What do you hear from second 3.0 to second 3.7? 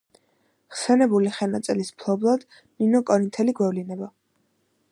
კორინთელი